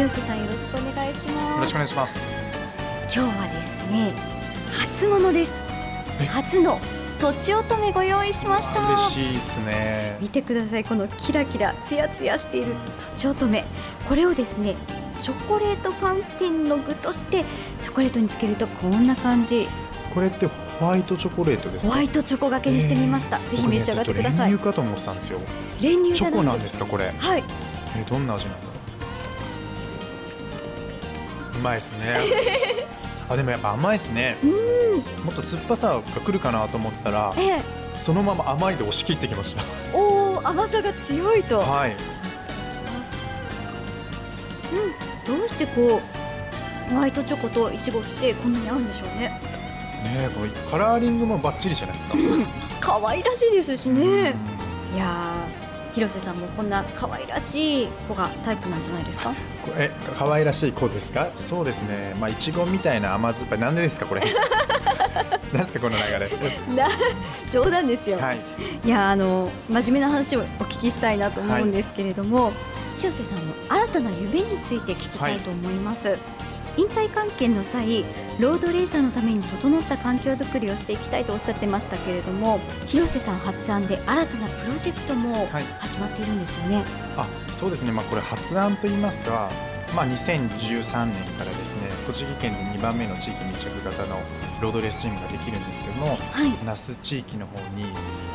[0.00, 1.52] 広瀬さんよろしくお願いします。
[1.52, 2.54] よろしくお願いします。
[3.02, 4.14] 今日はですね
[4.72, 5.52] 初物です。
[6.26, 6.80] 初の
[7.18, 8.80] とちおとめご用意しました。
[8.80, 10.16] 嬉しいですね。
[10.18, 10.84] 見てください。
[10.84, 12.78] このキラキラツヤツヤしていると
[13.14, 13.66] ちおとめ。
[14.08, 14.74] これをですね
[15.18, 17.44] チョコレートファウンテンの具として
[17.82, 19.68] チョコレートにつけるとこんな感じ。
[20.14, 25.40] これってホワイトチョコレートですホワイトチョコがけにしてみました、えー、ぜひ召し上がってください、練乳かと思ってたんですよ。
[25.78, 27.12] 練乳チョコなんですかこれ？
[27.18, 27.44] はい。
[27.98, 28.69] えー、どんな味なん
[31.60, 32.18] まいですね。
[33.28, 34.36] あでもやっぱ甘いですね。
[35.24, 37.62] もっと酸っぱさが来るかなと思ったら、えー、
[37.96, 39.62] そのまま甘いで押し切ってきました。
[39.94, 41.60] おお甘さが強いと。
[41.60, 41.96] はい。
[44.72, 45.38] うん。
[45.38, 49.28] どうしてこうホワイトチョコといちごってこんなに合うんでしょうね。
[49.28, 49.40] ね
[50.34, 52.14] これカラーリングもバッチリじゃないですか。
[52.80, 54.34] 可愛らしいですしね。
[54.94, 55.46] いや
[55.92, 59.32] 広瀬さんもこんな可愛らしい子がタイプなんじゃないですか？
[59.76, 61.28] え可愛らしい子ですか？
[61.36, 62.14] そうですね。
[62.20, 63.58] まあいちごみたいな甘酸っぱい。
[63.58, 64.22] なんでですかこれ？
[65.52, 66.74] なんですかこの流れ？
[66.76, 66.88] な
[67.50, 68.38] 冗談ですよ、はい、
[68.84, 72.54] いやあの真面目な話をお聞きしたいなと思うんですけれども、はい、
[72.98, 76.18] 広瀬さんの新たな夢について聞きたいと思います、はい
[76.80, 78.04] 引退関係の際
[78.40, 85.46] ロードレーサーのために整った環境づくりをしていきたいとおっしゃってましたけれども広瀬さん発案で新たなプロジェクトも
[85.78, 86.76] 始まっているんですよね。
[86.76, 86.84] はい、
[87.18, 89.50] あそうですね、まあ、これ発案といいますか、
[89.94, 91.50] まあ、2013年から
[92.12, 94.16] 栃木県で2番目の地域密着型の
[94.60, 97.84] ロードレースチームができるんですけども、はい、那須地域の方に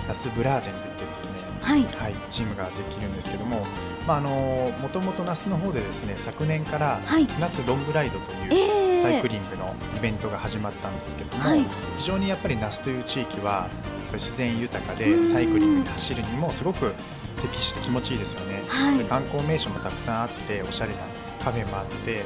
[0.07, 3.65] 那須ブラーゼンといってですね、はい、はい、チームができるんですけども
[4.07, 11.65] まあ、あのもともと那須の方でですね昨年から、はい、那須ロングライドというサイクリングのイベントが始まったんですけども、えー、
[11.97, 13.67] 非常にやっぱり那須という地域は
[14.13, 16.93] 自然豊かでサイクリングで走るにもすごく
[17.41, 20.99] 適して気持ちいいですよね、はい、観光名所もたくさんあっておしゃれな
[21.43, 22.23] カフェもあって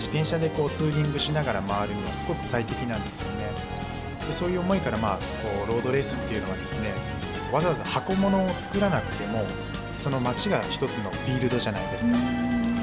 [0.00, 3.52] 自転車でこうツーリングしながら回るにはすごく最適なんですよね。
[4.26, 6.92] でそういう思いから、まあ、こうロードレースっていうのはですね
[7.52, 9.44] わざわざ箱物を作らなくても
[9.98, 12.16] その町が一つのフィールドじゃないですか。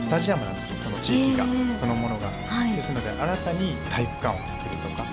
[0.04, 5.04] スタジアムなんですよその地域が、えー、そのものが、はい、ですので新たに体育館を作るとか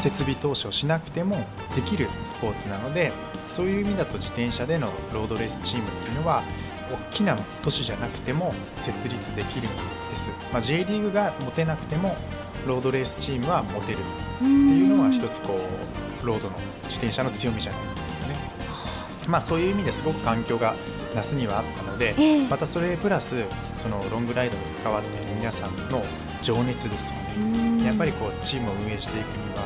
[0.00, 1.44] 設備投資をしなくても
[1.76, 3.12] できるスポーツなので
[3.48, 6.42] そういう意味だと自転車でのロードレースチームっていうのは
[6.90, 9.70] 大きな都市じゃなくても設立できるん
[10.10, 12.16] です、まあ、J リーグが持てなくても
[12.66, 15.58] ロードレースチームは持てるっていうのは一つこ
[16.22, 18.34] うロードの自転車の強みじゃないですかね。
[19.28, 20.74] まあ、そういう意味ですごく環境が
[21.14, 23.34] 那須にはあったので、えー、またそれプラス
[23.76, 26.02] そのロングライドに関わっている皆さんの
[26.42, 27.84] 情熱ですよね。
[27.84, 29.62] やっぱりこうチームを運営していくには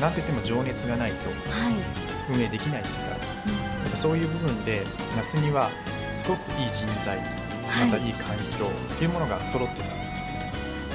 [0.00, 1.16] 何といっても情熱がないと
[2.32, 3.22] 運営できないですから、は
[3.92, 4.82] い、そういう部分で
[5.16, 5.68] 那須には
[6.16, 7.18] すごくいい人材
[7.68, 10.24] またいい環境っていうものが揃ってたんですよ。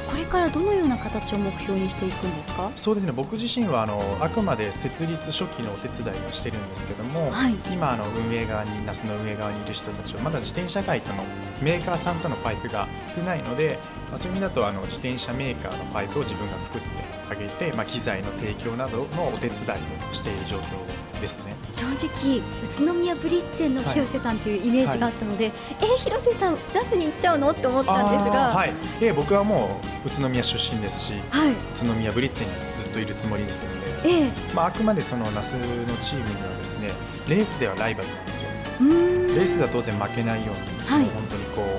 [0.09, 2.69] これからどのような形を目標にしていくんですか？
[2.75, 3.11] そうですね。
[3.11, 11.23] 僕自身はあのあくまで設立初期のお手伝いをしてるんですけども、はい、今あの運営側に那須の運営側にいる人たちはまだ自転車界との
[11.61, 13.79] メーカーさんとのパイプが少ないので、
[14.13, 16.87] まあ、そういう意味だとあの自転車メーカーのパイプを自分が作って
[17.31, 19.71] あげて、まあ、機材の提供などのお手伝い
[20.11, 21.55] をしている状況ですね。
[21.71, 22.41] 正直宇
[22.85, 25.53] 都宮ブリッツェンの広瀬さんというイメージがあったので、はい。
[25.79, 27.49] はい、えー、広瀬さん出すに行っちゃうの？
[27.49, 36.89] って思ったんですが、はい、えー、僕はもう宇都宮出身ですし、はい、宇都宮ブリッツェンにずっといるつもりですので、えー、まあ、あくまでその那須のチームにはですね
[37.27, 38.49] レースではライバルなんですよ。
[38.79, 41.72] レースでは当然負けないように、はい、本当にこう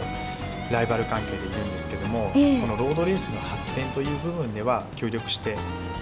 [0.75, 5.57] ライバル関係でいるんですけども、えー、このロードレースの発展という部分では協力して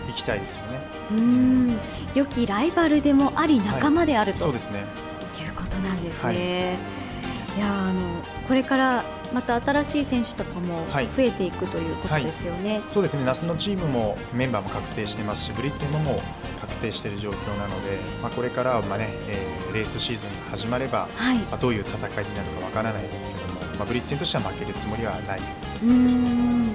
[0.09, 0.81] いきたいですよね。
[1.11, 1.79] うん。
[2.15, 4.81] 良きライバルでもあり仲間である、はい、そうですね。
[4.81, 4.83] い
[5.49, 6.79] うことなんですね。
[7.55, 12.79] はい、いやあのこれからまた新しい選手とかも増えていくということですよね。
[12.79, 13.25] はい、そうですね。
[13.27, 16.21] 夏のチームもメンバーも確定してますしブリッテンももう
[16.63, 21.39] 確定している状況なので、まあ、これからはまあね、えー、レースシーズンが始まれば、はい。
[21.39, 25.45] まあ、どういう戦いになるかわからないですけども、まあ、ブリッツェンとしては負けるつもりはないで
[25.77, 26.73] すね。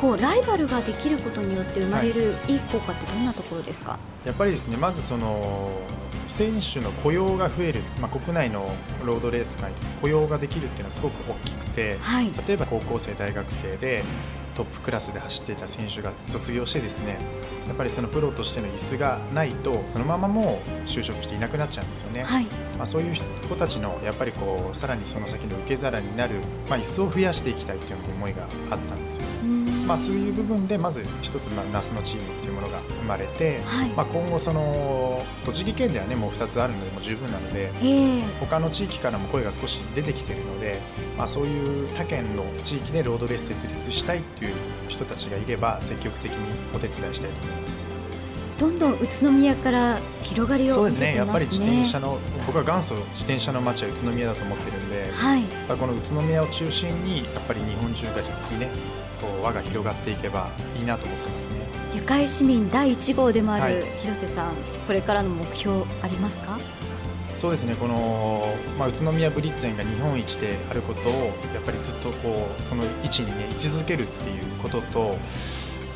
[0.00, 5.70] こうライバルができることによって生まれるいい効果ってどんなところですか、やっぱりですねまずその
[6.26, 8.74] 選手の雇用が増える、まあ、国内の
[9.04, 14.02] ロードレース界雇用ができるっていうのはすごく大きくて、はい、例えば高校生大学生で
[14.60, 17.18] トップクラスで走っていた選手が卒業してですね
[17.66, 22.24] やっぱりそのプロとしての椅子がないとそのままもう就職していなくなっちゃうんですよね。
[22.24, 22.44] はい、
[22.76, 23.24] まあ、そういう人
[23.56, 29.22] たちのやっぱりこうさらにその先の受け皿になる、まあ、椅子を増やしていきたいという思いがあったんですよ。
[29.86, 40.80] まあ、そういう部分でまず一つ、まあ、那須のチームっていうものが生まれて、はい、まあ、今後その栃木県ではねもう2つあるのでも十分なので、えー、他の地域からも声が少し出てきているので、
[41.16, 44.54] まあ、そういう他県の地域でロードレース設立したいっていう
[44.88, 46.36] 人たちがいれば積極的に
[46.74, 47.84] お手伝いしたいと思います。
[48.58, 51.16] どんどん宇都宮から広がりを、ね、そうですね。
[51.16, 55.44] やっぱり自転車の僕は元祖自転車の街は宇都宮だと思ってるんで、はい、
[55.78, 58.68] この宇都宮を中心にやっぱり日本中がにね
[59.20, 61.54] こう輪が広がっていけばいいなと思ってますね。
[61.94, 64.56] 愉快市民第1号でもある広瀬さん、はい、
[64.86, 66.58] これからの目標ありますか？
[67.34, 67.74] そうですね。
[67.74, 71.12] この、まあ、宇都宮ブリッツェンが日本一であることを
[71.54, 75.16] やっぱりずっとこうその位置にね位置づけるっていうことと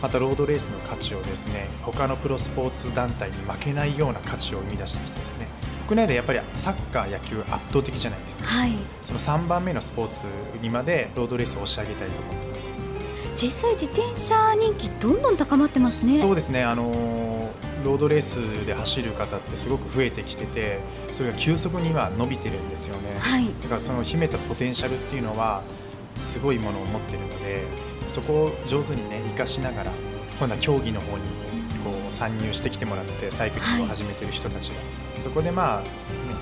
[0.01, 5.49] またロードレースの価値をですね他のプロスポーツ団体に負けないような価値を生み出してきてですね。
[5.87, 8.73] 国内でやっぱりサッカー野球圧倒的じゃないですか、はい、
[9.03, 10.21] その3番目のスポーツ
[10.63, 12.94] にまでロードレースを押し上げたいと思ってます
[13.35, 16.21] 実際自転車人気どんどん高まってますね。
[16.21, 16.63] そうですね。
[16.63, 17.51] あの
[17.85, 20.81] ロードレースで走る方ってすごく増えてきてて
[21.13, 25.63] それが急速に今伸びてるんですよね、はい、だからその秘めたポテンシャルっていうのは
[26.17, 27.63] すごいものを持ってるので
[28.09, 29.93] そこを上手にね生かしながら
[30.39, 31.23] 今度は競技の方に
[31.85, 34.83] こう参入してきてもらってサイクリングを始めてる人たちが、は
[35.19, 35.89] い、そこでまあ、ね、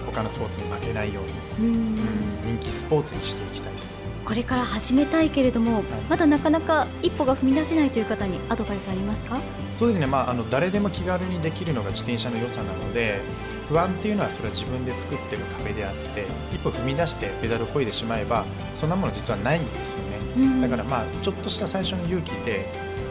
[0.07, 1.21] 他のスポーツに負けないよ
[1.61, 1.97] うに、うん、
[2.45, 4.01] 人気スポーツにしていきたいです。
[4.25, 9.41] これから始めたいけれども、はい、まだなかなか一歩が踏み出せないという方にアドバイスありますか？
[9.75, 13.21] そうですね、まあ、あの誰でも気軽にできるのが自転車の良さなので
[13.69, 18.45] 不安っていうのはそれは自分で作ってる壁であって一歩踏み出してペダルを漕いでしまえば
[18.77, 19.99] そんなもの実はないんですよ
[20.37, 22.67] ね、だからまあちょっとした最初の勇気で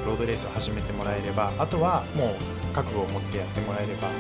[0.06, 2.36] ロードレースを始めてもらえればあとはもう
[2.72, 4.16] 覚悟を持ってやってもらえれば、はい、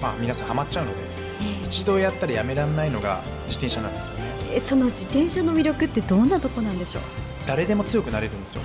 [0.00, 0.98] まあ、皆さんハマっちゃうので、
[1.40, 7.02] えー、一度やったらやめられないのが自転車なんですよね、えー、その自転車の魅力ってどんなとこなんでしょう？
[7.46, 8.62] 誰でも強くなれるんですよ。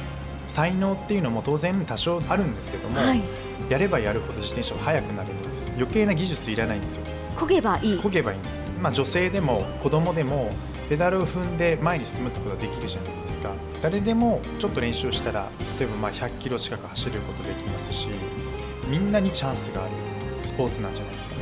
[0.47, 3.21] 才能っていうのも当然多少あるんですけども、はい、
[3.69, 5.71] やればやるほど自転車は速くなれるんです。
[5.75, 7.03] 余計な技術いらないんですよ。
[7.35, 7.99] 漕げばいい。
[7.99, 10.49] 漕げばいいんです、まあ、女性でも子供でも
[10.89, 13.51] ペダルを踏んで前に進むってことができるじゃないですか。
[13.83, 15.47] 誰でもちょっと練習したら
[15.79, 18.07] 例えばまあ100キロ近く走ることできますし
[18.89, 19.91] みんなにチャンスがある
[20.43, 21.35] スポーツなんじゃないですか。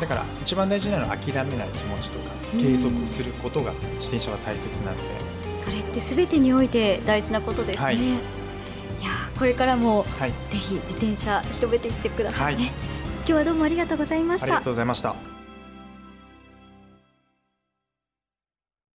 [0.00, 5.38] だから一番大事なのは諦めない気持ちとか継続することが自転車は大切なので。
[5.58, 8.18] それって全てにおいて大事なことですね、はい、いや
[9.36, 10.06] これからも、
[10.48, 12.72] ぜひ自転車広めていってくださいね、はい、
[13.16, 14.46] 今日はどうもありがとうございました。
[14.46, 15.37] ありがとうございました